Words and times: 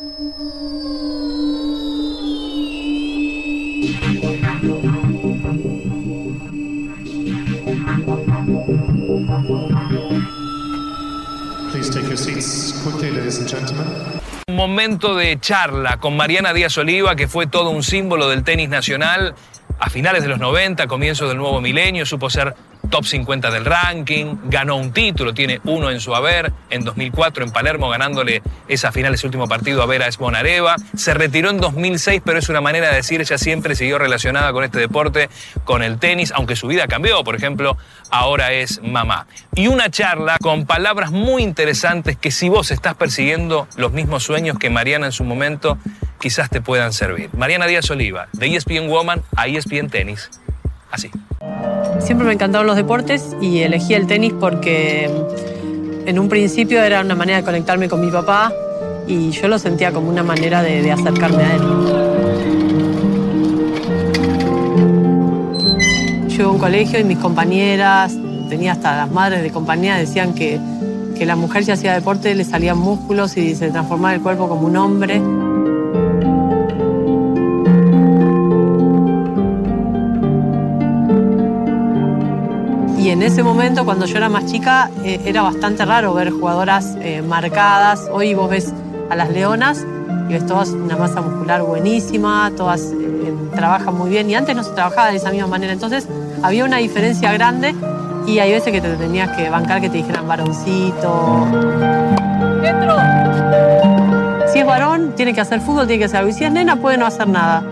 Un 0.00 0.32
momento 14.54 15.16
de 15.16 15.40
charla 15.40 15.98
con 15.98 16.16
Mariana 16.16 16.52
Díaz 16.52 16.78
Oliva, 16.78 17.16
que 17.16 17.26
fue 17.26 17.48
todo 17.48 17.70
un 17.70 17.82
símbolo 17.82 18.28
del 18.28 18.44
tenis 18.44 18.68
nacional 18.68 19.34
a 19.80 19.90
finales 19.90 20.22
de 20.22 20.28
los 20.28 20.38
90, 20.38 20.86
comienzos 20.86 21.28
del 21.28 21.38
nuevo 21.38 21.60
milenio, 21.60 22.06
supo 22.06 22.30
ser 22.30 22.54
top 22.90 23.04
50 23.04 23.50
del 23.50 23.64
ranking, 23.64 24.36
ganó 24.44 24.76
un 24.76 24.92
título, 24.92 25.34
tiene 25.34 25.60
uno 25.64 25.90
en 25.90 26.00
su 26.00 26.14
haber, 26.14 26.52
en 26.70 26.84
2004 26.84 27.44
en 27.44 27.50
Palermo 27.50 27.88
ganándole 27.88 28.42
esa 28.66 28.92
final, 28.92 29.14
ese 29.14 29.26
último 29.26 29.48
partido 29.48 29.82
a 29.82 29.86
Vera 29.86 30.06
Esbonareva, 30.06 30.76
se 30.96 31.14
retiró 31.14 31.50
en 31.50 31.58
2006, 31.58 32.22
pero 32.24 32.38
es 32.38 32.48
una 32.48 32.60
manera 32.60 32.88
de 32.88 32.96
decir, 32.96 33.20
ella 33.20 33.38
siempre 33.38 33.74
siguió 33.74 33.98
relacionada 33.98 34.52
con 34.52 34.64
este 34.64 34.78
deporte, 34.78 35.28
con 35.64 35.82
el 35.82 35.98
tenis, 35.98 36.32
aunque 36.34 36.56
su 36.56 36.66
vida 36.66 36.86
cambió, 36.86 37.24
por 37.24 37.36
ejemplo, 37.36 37.76
ahora 38.10 38.52
es 38.52 38.80
mamá. 38.82 39.26
Y 39.54 39.68
una 39.68 39.90
charla 39.90 40.38
con 40.40 40.66
palabras 40.66 41.10
muy 41.10 41.42
interesantes 41.42 42.16
que 42.16 42.30
si 42.30 42.48
vos 42.48 42.70
estás 42.70 42.94
persiguiendo 42.94 43.68
los 43.76 43.92
mismos 43.92 44.24
sueños 44.24 44.58
que 44.58 44.70
Mariana 44.70 45.06
en 45.06 45.12
su 45.12 45.24
momento, 45.24 45.78
quizás 46.20 46.50
te 46.50 46.60
puedan 46.60 46.92
servir. 46.92 47.30
Mariana 47.34 47.66
Díaz 47.66 47.90
Oliva, 47.90 48.28
de 48.32 48.54
ESPN 48.54 48.88
Woman 48.88 49.22
a 49.36 49.46
ESPN 49.46 49.88
Tenis. 49.88 50.30
Así. 50.90 51.10
Siempre 52.00 52.26
me 52.26 52.32
encantaron 52.32 52.66
los 52.66 52.76
deportes 52.76 53.36
y 53.40 53.58
elegí 53.60 53.94
el 53.94 54.06
tenis 54.06 54.32
porque 54.38 55.10
en 56.06 56.18
un 56.18 56.28
principio 56.28 56.82
era 56.82 57.00
una 57.00 57.14
manera 57.14 57.38
de 57.38 57.44
conectarme 57.44 57.88
con 57.88 58.00
mi 58.00 58.10
papá 58.10 58.52
y 59.06 59.30
yo 59.30 59.48
lo 59.48 59.58
sentía 59.58 59.92
como 59.92 60.08
una 60.08 60.22
manera 60.22 60.62
de, 60.62 60.82
de 60.82 60.92
acercarme 60.92 61.42
a 61.42 61.54
él. 61.54 61.62
Yo 66.28 66.34
iba 66.42 66.46
a 66.46 66.50
un 66.50 66.58
colegio 66.58 67.00
y 67.00 67.04
mis 67.04 67.18
compañeras, 67.18 68.16
tenía 68.48 68.72
hasta 68.72 68.96
las 68.96 69.10
madres 69.10 69.42
de 69.42 69.50
compañía, 69.50 69.96
decían 69.96 70.34
que, 70.34 70.58
que 71.16 71.26
la 71.26 71.36
mujer 71.36 71.64
si 71.64 71.72
hacía 71.72 71.94
deporte 71.94 72.34
le 72.34 72.44
salían 72.44 72.78
músculos 72.78 73.36
y 73.36 73.54
se 73.54 73.70
transformaba 73.70 74.14
el 74.14 74.20
cuerpo 74.20 74.48
como 74.48 74.66
un 74.66 74.76
hombre. 74.76 75.20
Y 83.08 83.10
en 83.10 83.22
ese 83.22 83.42
momento, 83.42 83.86
cuando 83.86 84.04
yo 84.04 84.18
era 84.18 84.28
más 84.28 84.44
chica, 84.44 84.90
eh, 85.02 85.18
era 85.24 85.40
bastante 85.40 85.82
raro 85.86 86.12
ver 86.12 86.30
jugadoras 86.30 86.94
eh, 87.00 87.22
marcadas. 87.22 88.06
Hoy 88.12 88.34
vos 88.34 88.50
ves 88.50 88.70
a 89.08 89.16
las 89.16 89.30
leonas 89.30 89.86
y 90.28 90.34
ves 90.34 90.44
todas 90.44 90.68
una 90.68 90.94
masa 90.94 91.22
muscular 91.22 91.62
buenísima, 91.62 92.52
todas 92.54 92.92
eh, 92.92 93.32
trabajan 93.56 93.96
muy 93.96 94.10
bien. 94.10 94.28
Y 94.28 94.34
antes 94.34 94.54
no 94.54 94.62
se 94.62 94.72
trabajaba 94.72 95.08
de 95.08 95.16
esa 95.16 95.30
misma 95.30 95.46
manera. 95.46 95.72
Entonces 95.72 96.06
había 96.42 96.66
una 96.66 96.76
diferencia 96.76 97.32
grande 97.32 97.74
y 98.26 98.40
hay 98.40 98.52
veces 98.52 98.70
que 98.70 98.82
te 98.82 98.94
tenías 98.96 99.34
que 99.34 99.48
bancar 99.48 99.80
que 99.80 99.88
te 99.88 99.96
dijeran 99.96 100.28
varoncito. 100.28 101.46
¡Dentro! 102.60 102.94
Si 104.52 104.58
es 104.58 104.66
varón, 104.66 105.14
tiene 105.16 105.32
que 105.32 105.40
hacer 105.40 105.62
fútbol, 105.62 105.86
tiene 105.86 106.00
que 106.00 106.04
hacer 106.04 106.18
algo. 106.18 106.28
Y 106.28 106.34
si 106.34 106.44
es 106.44 106.52
nena, 106.52 106.76
puede 106.76 106.98
no 106.98 107.06
hacer 107.06 107.26
nada. 107.26 107.64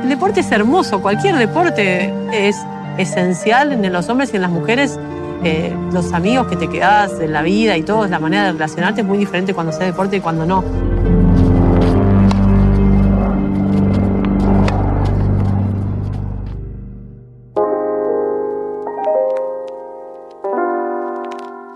El 0.00 0.08
deporte 0.08 0.40
es 0.40 0.52
hermoso, 0.52 1.02
cualquier 1.02 1.34
deporte 1.34 2.14
es 2.32 2.56
esencial 2.98 3.72
en 3.72 3.92
los 3.92 4.08
hombres 4.08 4.32
y 4.32 4.36
en 4.36 4.42
las 4.42 4.50
mujeres. 4.50 4.98
Eh, 5.44 5.72
los 5.92 6.12
amigos 6.12 6.48
que 6.48 6.56
te 6.56 6.68
quedas 6.68 7.20
en 7.20 7.32
la 7.32 7.42
vida 7.42 7.76
y 7.76 7.82
todo, 7.82 8.06
la 8.08 8.18
manera 8.18 8.46
de 8.46 8.52
relacionarte 8.52 9.02
es 9.02 9.06
muy 9.06 9.18
diferente 9.18 9.54
cuando 9.54 9.70
haces 9.70 9.86
deporte 9.86 10.16
y 10.16 10.20
cuando 10.20 10.44
no. 10.44 10.64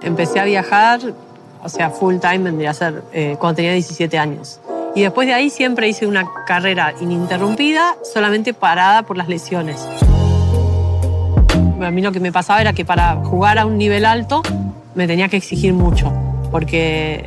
Empecé 0.03 0.41
a 0.41 0.45
viajar, 0.45 1.01
o 1.63 1.69
sea, 1.69 1.91
full 1.91 2.17
time 2.17 2.39
vendría 2.41 2.71
a 2.71 2.75
ser 2.75 3.05
eh, 3.13 3.37
cuando 3.39 3.57
tenía 3.57 3.73
17 3.73 4.19
años. 4.19 4.61
Y 4.97 5.03
después 5.03 5.27
de 5.29 5.35
ahí 5.35 5.49
siempre 5.49 5.89
hice 5.89 6.07
una 6.07 6.27
carrera 6.47 6.93
ininterrumpida, 7.01 7.97
solamente 8.03 8.53
parada 8.53 9.05
por 9.05 9.17
las 9.17 9.29
lesiones 9.29 9.89
a 11.87 11.91
mí 11.91 12.03
lo 12.03 12.13
que 12.13 12.21
me 12.21 12.33
pasaba 12.33 12.61
era 12.61 12.73
que 12.73 12.85
para 12.85 13.17
jugar 13.17 13.59
a 13.59 13.67
un 13.67 13.79
nivel 13.79 14.05
alto 14.05 14.43
me 14.95 15.07
tenía 15.07 15.29
que 15.29 15.37
exigir 15.37 15.73
mucho, 15.73 16.13
porque 16.51 17.25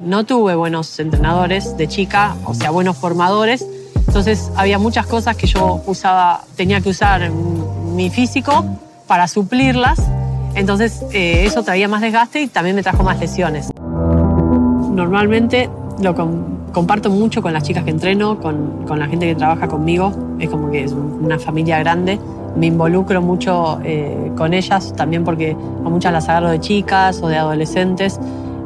no 0.00 0.24
tuve 0.24 0.54
buenos 0.54 0.98
entrenadores 1.00 1.76
de 1.76 1.88
chica, 1.88 2.36
o 2.44 2.54
sea, 2.54 2.70
buenos 2.70 2.96
formadores. 2.96 3.66
Entonces 4.06 4.50
había 4.56 4.78
muchas 4.78 5.06
cosas 5.06 5.36
que 5.36 5.46
yo 5.46 5.82
usaba, 5.86 6.42
tenía 6.56 6.80
que 6.80 6.88
usar 6.90 7.30
mi 7.30 8.10
físico 8.10 8.64
para 9.06 9.28
suplirlas. 9.28 10.00
Entonces 10.54 11.02
eh, 11.12 11.44
eso 11.44 11.62
traía 11.62 11.88
más 11.88 12.00
desgaste 12.00 12.42
y 12.42 12.46
también 12.48 12.76
me 12.76 12.82
trajo 12.82 13.02
más 13.02 13.18
lesiones. 13.18 13.70
Normalmente 13.76 15.68
lo 16.00 16.14
comparto 16.72 17.10
mucho 17.10 17.42
con 17.42 17.52
las 17.52 17.62
chicas 17.64 17.84
que 17.84 17.90
entreno, 17.90 18.40
con, 18.40 18.86
con 18.86 18.98
la 18.98 19.08
gente 19.08 19.26
que 19.26 19.34
trabaja 19.34 19.68
conmigo. 19.68 20.12
Es 20.38 20.48
como 20.48 20.70
que 20.70 20.84
es 20.84 20.92
una 20.92 21.38
familia 21.38 21.78
grande 21.80 22.18
me 22.56 22.66
involucro 22.66 23.22
mucho 23.22 23.80
eh, 23.84 24.32
con 24.36 24.54
ellas, 24.54 24.92
también 24.96 25.24
porque 25.24 25.52
a 25.52 25.88
muchas 25.88 26.12
las 26.12 26.28
agarro 26.28 26.50
de 26.50 26.60
chicas 26.60 27.20
o 27.22 27.28
de 27.28 27.36
adolescentes 27.36 28.18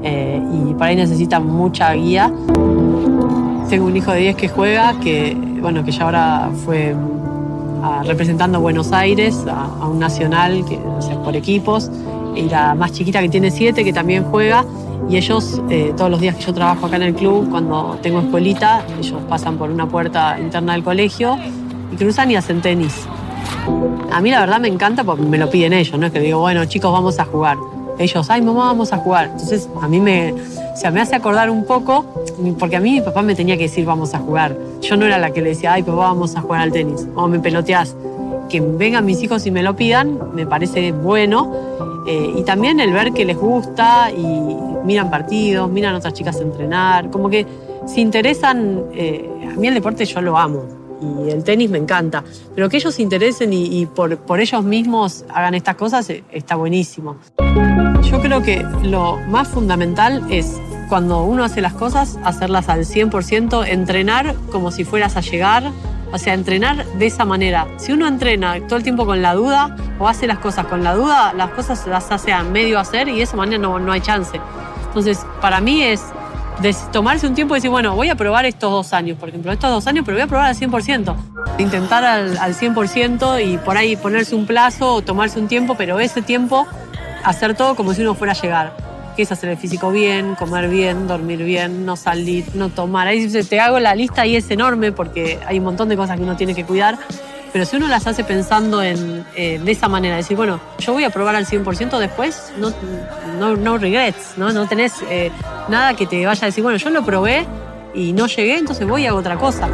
eh, 0.02 0.42
y 0.52 0.74
por 0.74 0.84
ahí 0.84 0.96
necesitan 0.96 1.46
mucha 1.46 1.92
guía. 1.94 2.32
Tengo 3.68 3.86
un 3.86 3.96
hijo 3.96 4.12
de 4.12 4.20
10 4.20 4.36
que 4.36 4.48
juega, 4.48 4.94
que, 5.00 5.36
bueno, 5.60 5.84
que 5.84 5.92
ya 5.92 6.04
ahora 6.04 6.50
fue 6.64 6.94
representando 8.04 8.60
Buenos 8.60 8.92
Aires, 8.92 9.44
a, 9.48 9.88
un 9.88 9.98
nacional, 9.98 10.64
que, 10.66 10.76
o 10.76 11.22
por 11.22 11.36
equipos, 11.36 11.90
y 12.34 12.42
la 12.42 12.74
más 12.74 12.92
chiquita 12.92 13.20
que 13.20 13.28
tiene 13.28 13.50
7, 13.50 13.84
que 13.84 13.92
también 13.92 14.24
juega. 14.24 14.64
Y 15.08 15.16
ellos, 15.16 15.60
eh, 15.68 15.92
todos 15.96 16.10
los 16.10 16.20
días 16.20 16.36
que 16.36 16.42
yo 16.42 16.54
trabajo 16.54 16.86
acá 16.86 16.96
en 16.96 17.02
el 17.02 17.14
club, 17.14 17.50
cuando 17.50 17.98
tengo 18.02 18.20
escuelita, 18.20 18.84
ellos 18.98 19.20
pasan 19.28 19.58
por 19.58 19.70
una 19.70 19.86
puerta 19.86 20.38
interna 20.40 20.72
del 20.74 20.84
colegio 20.84 21.36
y 21.92 21.96
cruzan 21.96 22.30
y 22.30 22.36
hacen 22.36 22.60
tenis. 22.62 23.06
A 24.10 24.20
mí 24.20 24.30
la 24.30 24.40
verdad 24.40 24.60
me 24.60 24.68
encanta 24.68 25.04
porque 25.04 25.22
me 25.22 25.38
lo 25.38 25.48
piden 25.48 25.72
ellos, 25.72 25.98
no 25.98 26.06
es 26.06 26.12
que 26.12 26.20
digo, 26.20 26.40
bueno, 26.40 26.64
chicos, 26.64 26.92
vamos 26.92 27.18
a 27.18 27.24
jugar. 27.24 27.56
Ellos, 27.98 28.28
ay, 28.30 28.42
mamá, 28.42 28.66
vamos 28.66 28.92
a 28.92 28.98
jugar. 28.98 29.26
Entonces, 29.26 29.68
a 29.80 29.88
mí 29.88 30.00
me, 30.00 30.32
o 30.32 30.90
me 30.92 31.00
hace 31.00 31.14
acordar 31.14 31.50
un 31.50 31.64
poco, 31.64 32.04
porque 32.58 32.76
a 32.76 32.80
mí 32.80 32.92
mi 32.92 33.00
papá 33.00 33.22
me 33.22 33.34
tenía 33.34 33.56
que 33.56 33.64
decir, 33.64 33.84
vamos 33.84 34.14
a 34.14 34.18
jugar. 34.18 34.56
Yo 34.80 34.96
no 34.96 35.06
era 35.06 35.18
la 35.18 35.30
que 35.30 35.40
le 35.40 35.50
decía, 35.50 35.74
ay, 35.74 35.82
papá, 35.82 35.98
vamos 35.98 36.36
a 36.36 36.40
jugar 36.40 36.62
al 36.62 36.72
tenis, 36.72 37.06
o 37.14 37.28
me 37.28 37.38
peloteás. 37.38 37.96
Que 38.48 38.60
vengan 38.60 39.04
mis 39.04 39.22
hijos 39.22 39.46
y 39.46 39.50
me 39.50 39.62
lo 39.62 39.76
pidan, 39.76 40.18
me 40.34 40.46
parece 40.46 40.92
bueno. 40.92 41.52
Eh, 42.06 42.34
y 42.36 42.42
también 42.42 42.80
el 42.80 42.92
ver 42.92 43.12
que 43.12 43.24
les 43.24 43.36
gusta 43.36 44.10
y 44.10 44.56
miran 44.84 45.08
partidos, 45.08 45.70
miran 45.70 45.94
a 45.94 45.98
otras 45.98 46.14
chicas 46.14 46.40
entrenar, 46.40 47.10
como 47.10 47.30
que 47.30 47.46
se 47.86 48.00
interesan. 48.00 48.82
Eh, 48.92 49.30
a 49.50 49.58
mí 49.58 49.68
el 49.68 49.74
deporte 49.74 50.04
yo 50.04 50.20
lo 50.20 50.36
amo 50.36 50.81
y 51.02 51.30
el 51.30 51.44
tenis 51.44 51.70
me 51.70 51.78
encanta. 51.78 52.24
Pero 52.54 52.68
que 52.68 52.76
ellos 52.76 52.94
se 52.94 53.02
interesen 53.02 53.52
y, 53.52 53.86
por, 53.86 54.16
por, 54.18 54.40
ellos 54.40 54.64
mismos 54.64 55.24
hagan 55.32 55.54
estas 55.54 55.76
cosas 55.76 56.08
eh, 56.10 56.24
está 56.30 56.56
buenísimo. 56.56 57.16
Yo 58.02 58.20
creo 58.20 58.42
que 58.42 58.64
lo 58.82 59.18
más 59.28 59.48
fundamental 59.48 60.24
es 60.30 60.60
cuando 60.88 61.22
uno 61.24 61.44
hace 61.44 61.60
las 61.60 61.72
cosas, 61.72 62.18
hacerlas 62.24 62.68
al 62.68 62.80
100%, 62.80 63.66
entrenar 63.66 64.34
como 64.50 64.70
si 64.70 64.84
fueras 64.84 65.16
a 65.16 65.20
llegar. 65.20 65.70
O 66.14 66.18
sea, 66.18 66.34
entrenar 66.34 66.84
de 66.98 67.06
esa 67.06 67.24
manera. 67.24 67.66
Si 67.78 67.90
uno 67.90 68.06
entrena 68.06 68.60
todo 68.66 68.76
el 68.76 68.82
tiempo 68.82 69.06
con 69.06 69.22
la 69.22 69.32
duda 69.32 69.74
o 69.98 70.06
hace 70.06 70.26
las 70.26 70.38
cosas 70.40 70.66
con 70.66 70.84
la 70.84 70.94
duda, 70.94 71.32
las 71.32 71.52
cosas 71.52 71.86
las 71.86 72.12
hace 72.12 72.34
a 72.34 72.42
medio 72.42 72.78
hacer 72.78 73.08
y 73.08 73.16
de 73.16 73.22
esa 73.22 73.34
manera 73.34 73.56
no, 73.56 73.78
no 73.78 73.92
hay 73.92 74.02
chance. 74.02 74.38
Entonces, 74.88 75.24
para 75.40 75.62
mí 75.62 75.82
es 75.82 76.02
tomarse 76.92 77.26
un 77.26 77.34
tiempo 77.34 77.54
y 77.54 77.58
decir, 77.58 77.70
bueno, 77.70 77.94
voy 77.94 78.08
a 78.08 78.14
probar 78.14 78.44
estos 78.44 78.70
dos 78.70 78.92
años, 78.92 79.18
por 79.18 79.28
ejemplo, 79.28 79.52
estos 79.52 79.70
dos 79.70 79.86
años, 79.86 80.04
pero 80.04 80.16
voy 80.16 80.22
a 80.22 80.26
probar 80.26 80.46
al 80.46 80.56
100%. 80.56 81.14
Intentar 81.58 82.04
al, 82.04 82.36
al 82.38 82.54
100% 82.54 83.44
y 83.44 83.58
por 83.58 83.76
ahí 83.76 83.96
ponerse 83.96 84.34
un 84.34 84.46
plazo 84.46 84.94
o 84.94 85.02
tomarse 85.02 85.38
un 85.38 85.48
tiempo, 85.48 85.74
pero 85.76 86.00
ese 86.00 86.22
tiempo 86.22 86.66
hacer 87.24 87.54
todo 87.54 87.74
como 87.74 87.94
si 87.94 88.02
uno 88.02 88.14
fuera 88.14 88.32
a 88.32 88.36
llegar. 88.36 88.76
Que 89.16 89.22
es 89.22 89.32
hacer 89.32 89.50
el 89.50 89.58
físico 89.58 89.90
bien, 89.90 90.34
comer 90.36 90.68
bien, 90.68 91.06
dormir 91.06 91.42
bien, 91.42 91.84
no 91.84 91.96
salir, 91.96 92.46
no 92.54 92.70
tomar. 92.70 93.08
Ahí 93.08 93.28
te 93.28 93.60
hago 93.60 93.78
la 93.78 93.94
lista 93.94 94.26
y 94.26 94.36
es 94.36 94.50
enorme 94.50 94.92
porque 94.92 95.38
hay 95.46 95.58
un 95.58 95.64
montón 95.64 95.88
de 95.90 95.96
cosas 95.96 96.16
que 96.16 96.22
uno 96.22 96.36
tiene 96.36 96.54
que 96.54 96.64
cuidar. 96.64 96.98
Pero 97.52 97.66
si 97.66 97.76
uno 97.76 97.86
las 97.86 98.06
hace 98.06 98.24
pensando 98.24 98.82
en, 98.82 99.26
eh, 99.36 99.60
de 99.62 99.72
esa 99.72 99.86
manera, 99.86 100.16
decir, 100.16 100.36
bueno, 100.36 100.58
yo 100.78 100.94
voy 100.94 101.04
a 101.04 101.10
probar 101.10 101.36
al 101.36 101.46
100% 101.46 101.98
después, 101.98 102.50
no, 102.56 102.72
no, 103.38 103.56
no 103.56 103.76
regrets, 103.76 104.38
¿no? 104.38 104.52
No 104.52 104.66
tenés 104.66 104.94
eh, 105.10 105.30
nada 105.68 105.94
que 105.94 106.06
te 106.06 106.24
vaya 106.24 106.44
a 106.44 106.46
decir, 106.46 106.62
bueno, 106.62 106.78
yo 106.78 106.88
lo 106.88 107.04
probé 107.04 107.46
y 107.94 108.14
no 108.14 108.26
llegué, 108.26 108.56
entonces 108.56 108.88
voy 108.88 109.06
hago 109.06 109.18
otra 109.18 109.36
cosa. 109.36 109.68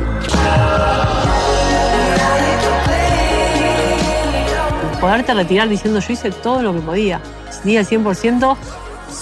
Poderte 5.01 5.33
retirar 5.33 5.69
diciendo, 5.69 6.01
yo 6.01 6.13
hice 6.13 6.33
todo 6.33 6.61
lo 6.63 6.75
que 6.75 6.81
podía. 6.81 7.21
Si 7.63 7.77
al 7.77 7.87
100%, 7.87 8.57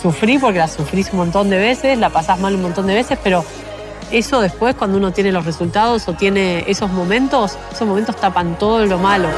sufrí 0.03 0.39
porque 0.39 0.59
la 0.59 0.69
sufrís 0.69 1.11
un 1.13 1.19
montón 1.19 1.51
de 1.51 1.59
veces, 1.59 1.99
la 1.99 2.09
pasás 2.09 2.39
mal 2.41 2.55
un 2.55 2.63
montón 2.63 2.87
de 2.87 2.95
veces, 2.95 3.19
pero 3.23 3.45
eso 4.11 4.41
después 4.41 4.75
cuando 4.75 4.99
uno 4.99 5.13
tiene 5.13 5.33
los 5.33 5.45
resultados 5.45 6.09
o 6.09 6.15
tiene 6.15 6.65
esos 6.69 6.91
momentos, 6.91 7.59
esos 7.73 7.87
momentos 7.87 8.17
tapan 8.17 8.59
todo 8.59 8.85
lo 8.87 8.99
malo. 8.99 9.29